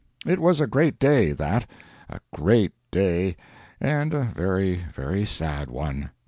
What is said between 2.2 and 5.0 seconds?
great day, and a very,